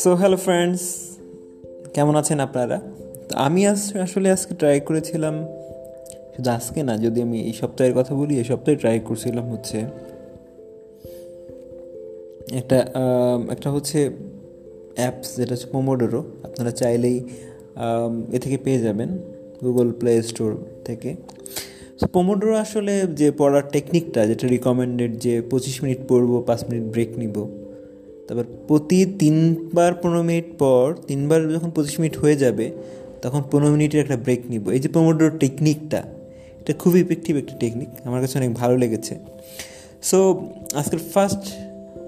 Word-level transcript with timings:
So 0.00 0.10
hello 0.14 0.36
friends 0.36 0.82
কেমন 1.94 2.14
আছেন 2.16 2.40
আপনারা? 2.40 2.80
তো 3.28 3.34
আমি 3.36 3.66
আসলে 3.66 4.28
আজকে 4.32 4.54
ট্রাই 4.54 4.80
করেছিলাম, 4.80 5.34
শুধু 6.34 6.50
আজকে 6.50 6.82
না, 6.82 6.94
যদি 6.98 7.22
আমি 7.22 7.38
এই 7.40 7.52
সপ্তাহের 7.52 7.94
কথা 7.94 8.14
বলি, 8.14 8.34
এই 8.38 8.44
সপ্তাহে 8.44 8.76
ট্রাই 8.76 9.00
করছিলাম 9.00 9.46
হচ্ছে 9.52 9.78
একটা 12.60 12.78
একটা 13.50 13.68
হচ্ছে 13.70 14.10
অ্যাপস 14.96 15.28
যেটা 15.36 15.52
হচ্ছে 15.54 15.68
পোমোডোরো 15.72 16.20
আপনারা 16.42 16.70
চাইলেই 16.70 17.18
এ 18.36 18.38
থেকে 18.38 18.58
পেয়ে 18.64 18.78
যাবেন 18.78 19.10
গুগল 19.64 19.92
প্লে 19.92 20.22
স্টোর 20.22 20.56
থেকে। 20.84 21.10
সো 22.00 22.06
পোমোডোরো 22.14 22.54
আসলে 22.56 22.94
যে 23.20 23.28
পড়ার 23.38 23.64
টেকনিকটা 23.74 24.20
যেটা 24.26 24.44
রিকমেন্ডেড 24.48 25.12
যে 25.24 25.34
পঁচিশ 25.50 25.76
মিনিট 25.82 26.00
পড়ব, 26.08 26.30
পাঁচ 26.48 26.60
মিনিট 26.68 26.84
ব্রেক 26.94 27.10
নিব, 27.18 27.36
তারপর 28.26 28.46
প্রতি 28.68 28.98
তিনবার 29.22 29.92
পনেরো 30.02 30.22
মিনিট 30.22 30.48
পর, 30.58 30.84
তিনবার 31.08 31.38
যখন 31.54 31.70
পঁচিশ 31.76 31.94
মিনিট 32.00 32.14
হয়ে 32.16 32.36
যাবে, 32.36 32.66
তখন 33.22 33.40
পনেরো 33.50 33.70
মিনিটের 33.74 34.00
একটা 34.04 34.16
ব্রেক 34.16 34.40
নিব। 34.52 34.64
এই 34.76 34.80
যে 34.84 34.88
পোমোডোর 34.94 35.30
টেকনিকটা 35.42 36.00
এটা 36.60 36.72
খুবই 36.82 36.98
ইফেক্টিভ 37.00 37.34
একটা 37.42 37.54
টেকনিক 37.62 37.90
আমার 38.06 38.20
কাছে 38.22 38.34
অনেক 38.40 38.50
ভালো 38.60 38.74
লেগেছে। 38.82 39.14
সো 40.02 40.18
আজকের 40.80 41.00
ফার্স্ট 41.12 41.44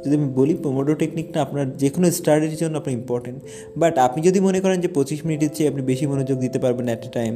যদি 0.02 0.14
আমি 0.16 0.28
বলি 0.38 0.54
পোমোডো 0.64 0.92
টেকনিকটা 0.94 1.38
আপনার 1.46 1.64
যে 1.82 1.88
কোনো 1.94 2.06
স্টাডির 2.18 2.54
জন্য 2.56 2.74
আপনার 2.80 2.94
ইম্পর্টেন্ট 3.00 3.38
বাট 3.76 3.94
আপনি 4.06 4.20
যদি 4.28 4.38
মনে 4.46 4.58
করেন 4.64 4.78
যে 4.84 4.88
পঁচিশ 4.96 5.20
মিনিটের 5.26 5.50
চেয়ে 5.56 5.68
আপনি 5.70 5.82
বেশি 5.90 6.04
মনোযোগ 6.06 6.36
দিতে 6.44 6.58
পারবেন 6.64 6.86
অ্যাট 6.90 7.02
এ 7.08 7.10
টাইম 7.18 7.32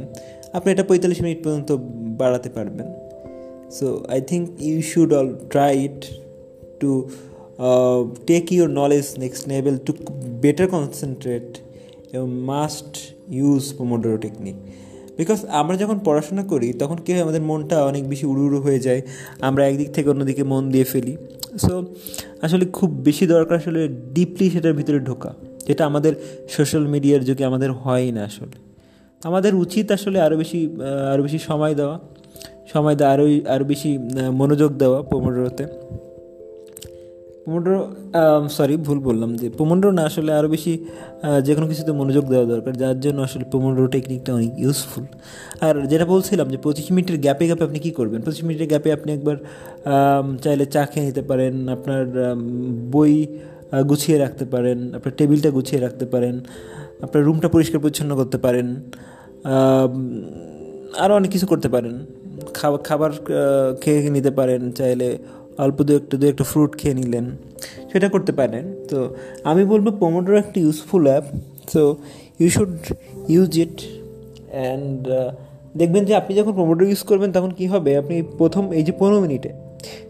আপনি 0.57 0.67
এটা 0.73 0.83
পঁয়তাল্লিশ 0.89 1.19
মিনিট 1.25 1.39
পর্যন্ত 1.43 1.69
বাড়াতে 2.17 2.49
পারবেন। 2.49 2.87
So 3.71 3.87
I 4.09 4.21
think 4.21 4.61
you 4.61 4.81
should 4.81 5.13
all 5.13 5.29
try 5.49 5.71
it 5.85 6.01
to 6.79 6.91
take 8.27 8.51
your 8.51 8.69
knowledge 8.69 9.05
next 9.19 9.47
level 9.47 9.75
to 9.77 9.93
better 10.41 10.67
concentrate 10.67 11.47
must 12.51 12.93
use 13.29 13.73
Pomodoro 13.77 14.17
technique 14.17 14.55
because 15.17 15.45
আমরা 15.45 15.75
যখন 15.77 15.99
পড়াশোনা 15.99 16.43
করি, 16.43 16.73
তখন 16.73 16.97
কী 17.05 17.13
হয়? 17.13 17.21
আমাদের 17.21 17.41
মনটা 17.41 17.85
অনেক 17.85 18.03
বেশি 18.09 18.25
উড়ু 18.25 18.43
উড়ু 18.45 18.59
হয়ে 18.61 18.79
যায়। 18.79 19.01
আমরা 19.41 19.67
একদিক 19.67 19.89
থেকে 19.91 20.09
অন্যদিকে 20.09 20.43
মন 20.43 20.63
দিয়ে 20.71 20.83
ফেলি। 20.83 21.17
সো 21.59 21.73
আসলে 22.41 22.65
খুব 22.65 22.89
বেশি 22.89 23.27
দরকার 23.27 23.57
আসলে 23.57 23.87
ডিপলি 23.87 24.49
সেটার 24.49 24.73
ভিতরে 24.73 24.99
ঢোকা। 24.99 25.31
যেটা 25.67 25.83
আমাদের 25.85 26.13
সোশ্যাল 26.49 26.87
মিডিয়ার 26.87 27.21
যুগে 27.23 27.43
আমাদের 27.45 27.71
হয় 27.71 28.11
না 28.11 28.21
আসলে। 28.23 28.66
আমাদের 29.21 29.53
উচিত 29.63 29.87
আসলে 29.97 30.17
আরও 30.25 30.35
বেশি 30.41 30.59
আরও 31.13 31.21
বেশি 31.27 31.39
সময় 31.49 31.73
দেওয়া 31.79 31.95
সময় 32.73 32.95
দেওয়া 32.99 33.11
আরও 33.15 33.25
আরও 33.53 33.65
বেশি 33.71 33.89
মনোযোগ 34.39 34.71
দেওয়া 34.81 34.99
পোমোডোরোতে। 35.09 35.65
পোমোডোরো 37.43 37.81
সরি 38.57 38.75
ভুল 38.87 38.99
বললাম 39.07 39.31
যে 39.41 39.47
পোমোডোরো 39.57 39.91
না 39.99 40.03
আসলে 40.09 40.31
আরও 40.39 40.47
বেশি 40.55 40.73
যে 41.45 41.51
কোনো 41.55 41.67
কিছুতে 41.71 41.91
মনোযোগ 42.01 42.25
দেওয়া 42.33 42.45
দরকার, 42.53 42.73
যার 42.81 42.97
জন্য 43.05 43.19
আসলে 43.27 43.45
পোমোডোরো 43.53 43.87
টেকনিকটা 43.95 44.31
অনেক 44.37 44.51
ইউজফুল 44.63 45.05
আর 45.65 45.75
যেটা 45.91 46.05
বলছিলাম 46.13 46.47
যে 46.53 46.57
পঁচিশ 46.65 46.87
মিনিটের 46.93 47.17
গ্যাপে 47.25 47.43
গ্যাপে 47.49 47.63
আপনি 47.67 47.79
কী 47.85 47.91
করবেন? 47.99 48.19
পঁচিশ 48.25 48.43
মিনিটের 48.47 48.69
গ্যাপে 48.71 48.89
আপনি 48.97 49.09
একবার 49.17 49.37
চাইলে 50.43 50.65
চা 50.73 50.83
খেয়ে 50.91 51.05
নিতে 51.07 51.23
পারেন, 51.29 51.53
আপনার 51.75 52.03
বই 52.93 53.13
গুছিয়ে 53.89 54.17
রাখতে 54.23 54.45
পারেন, 54.53 54.77
আপনার 54.97 55.13
টেবিলটা 55.19 55.49
গুছিয়ে 55.55 55.79
রাখতে 55.85 56.05
পারেন 56.13 56.35
আপনার 57.05 57.21
রুমটা 57.27 57.47
পরিষ্কার 57.55 57.79
পরিচ্ছন্ন 57.83 58.11
করতে 58.19 58.37
পারেন 58.45 58.67
আরও 61.03 61.13
অনেক 61.19 61.29
কিছু 61.35 61.47
করতে 61.51 61.69
পারেন। 61.75 61.95
খাবার 62.57 62.81
খাবার 62.89 63.11
খেয়ে 63.81 63.99
নিতে 64.15 64.31
পারেন, 64.39 64.61
চাইলে 64.77 65.09
অল্প 65.63 65.77
দু 65.87 65.91
একটা 65.99 66.15
দু 66.19 66.25
একটা 66.31 66.45
ফ্রুট 66.51 66.71
খেয়ে 66.79 66.95
নিলেন। 66.99 67.25
সেটা 67.91 68.07
করতে 68.15 68.31
পারেন। 68.39 68.63
তো 68.89 68.99
আমি 69.49 69.63
বলব 69.71 69.85
পোমোডোর 70.01 70.35
একটা 70.43 70.57
useful 70.65 71.03
app 71.09 71.25
so 71.73 71.81
you 72.41 72.49
should 72.55 72.73
use 73.33 73.51
it 73.63 73.77
and 74.55 74.99
দেখবেন 75.79 76.03
যে 76.09 76.13
আপনি 76.21 76.31
যখন 76.39 76.53
পোমোডোর 76.59 76.85
ইউজ 76.91 77.01
করবেন 77.09 77.29
তখন 77.37 77.51
কী 77.59 77.65
হবে? 77.73 77.91
আপনি 78.01 78.15
প্রথম 78.39 78.63
এই 78.77 78.83
যে 78.87 78.93
পনেরো 78.99 79.19
মিনিটে, 79.25 79.51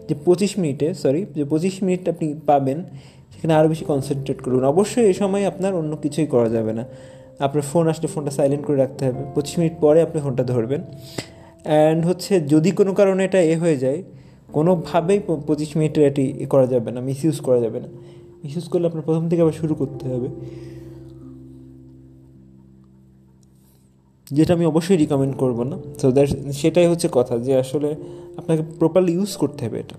যে 0.08 0.14
পঁচিশ 0.26 0.52
মিনিটে 0.62 0.88
সরি 1.02 1.20
যে 1.38 1.44
পঁচিশ 1.52 1.74
মিনিট 1.84 2.02
আপনি 2.12 2.26
পাবেন 2.50 2.78
সেখানে 3.32 3.54
আরও 3.54 3.68
বেশি 3.68 3.84
কনসেন্ট্রেট 3.84 4.40
করুন। 4.40 4.64
অবশ্যই 4.64 5.06
এই 5.06 5.14
সময় 5.14 5.46
আপনার 5.46 5.74
অন্য 5.74 5.96
কিছুই 5.96 6.26
করা 6.26 6.48
যাবে 6.48 6.72
না। 6.72 6.84
আপনার 7.38 7.62
ফোন 7.62 7.88
আসলে 7.88 8.06
ফোনটা 8.06 8.30
সাইলেন্ট 8.30 8.66
করে 8.66 8.76
রাখতে 8.76 9.06
হবে। 9.06 9.24
পঁচিশ 9.34 9.58
মিনিট 9.58 9.72
পরে 9.80 10.02
আপনি 10.02 10.20
ফোনটা 10.20 10.44
ধরবেন। 10.44 10.82
অ্যান্ড 11.64 12.06
হচ্ছে 12.06 12.40
যদি 12.40 12.70
কোনো 12.70 12.94
কারণে 12.94 13.24
এটা 13.24 13.40
এ 13.42 13.56
হয়ে 13.56 13.76
যায়, 13.76 14.02
কোনোভাবেই 14.52 15.20
পঁচিশ 15.46 15.76
মিনিটের 15.76 16.04
এটি 16.06 16.46
করা 16.50 16.66
যাবে 16.66 16.90
না 16.90 17.00
মিস 17.00 17.24
ইউজ 17.24 17.40
করা 17.40 17.60
যাবে 17.60 17.80
না। 17.80 17.88
মিস 18.44 18.56
ইউজ 18.56 18.68
করলে 18.68 18.86
আপনার 18.86 19.04
প্রথম 19.04 19.28
থেকে 19.28 19.42
আবার 19.42 19.52
শুরু 19.52 19.74
করতে 19.74 20.08
হবে। 20.08 20.28
যেটা 24.30 24.54
আমি 24.54 24.66
অবশ্যই 24.66 24.96
রিকমেন্ড 24.96 25.36
করব 25.36 25.62
না। 25.62 25.76
সো 26.02 26.12
দ্যাট 26.12 26.28
সেটাই 26.52 26.86
হচ্ছে 26.86 27.08
কথা 27.12 27.38
যে 27.38 27.56
আসলে 27.56 27.94
আপনাকে 28.36 28.62
প্রপারলি 28.78 29.12
ইউজ 29.12 29.36
করতে 29.36 29.66
হবে 29.66 29.78
এটা। 29.80 29.96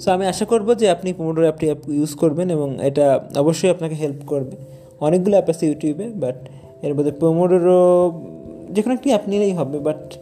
সো 0.00 0.10
আমি 0.10 0.26
আশা 0.26 0.44
করব 0.44 0.74
যে 0.74 0.90
আপনি 0.90 1.12
পোমোডোর 1.12 1.44
অ্যাপটি 1.44 1.74
ইউজ 1.88 2.14
করবেন 2.14 2.50
এবং 2.50 2.86
এটা 2.86 3.28
অবশ্যই 3.36 3.70
আপনাকে 3.70 3.94
হেল্প 3.94 4.26
করবে। 4.26 4.56
অনেকগুলো 5.00 5.36
অ্যাপ 5.36 5.50
আছে 5.50 5.66
ইউটিউবে 5.66 6.08
বাট 6.08 6.34
এর 6.82 6.94
মধ্যে 6.94 7.12
পোমোডোরও 7.12 8.22
যে 8.70 8.82
কোনো 8.82 8.94
একটি 8.94 9.08
অ্যাপ 9.08 9.28
নিলেই 9.28 9.52
হবে 9.52 9.78
বাট 9.78 10.14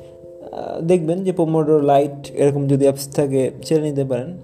দেখবেন 0.83 1.25
যে 1.25 1.33
পোমোডোর 1.33 1.83
লাইট 1.85 2.33
এরকম 2.35 2.67
যদি 2.67 2.85
অ্যাপস 2.85 3.15
থাকে 3.15 3.51
ছেড়ে 3.63 3.91
নিতে 3.91 4.05
পারেন। 4.05 4.39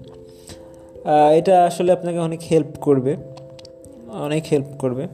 এটা 1.35 1.65
আসলে 1.65 1.91
আপনাকে 1.91 2.19
অনেক 2.19 2.39
হেল্প 2.51 2.77
করবে, 2.81 3.15
অনেক 4.11 4.43
হেল্প 4.51 4.65
করবে। 4.79 5.07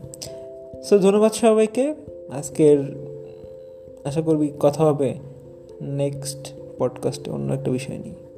সো 0.84 1.00
ধন্যবাদ 1.00 1.32
সবাইকে। 1.32 1.94
আজকের, 2.38 2.80
আশা 4.04 4.22
করবি 4.22 4.52
কথা 4.60 4.84
হবে 4.84 5.14
নেক্সট 5.82 6.54
পডকাস্টে 6.78 7.32
অন্য 7.32 7.54
একটা 7.54 7.72
বিষয় 7.72 7.98
নিয়ে। 7.98 8.29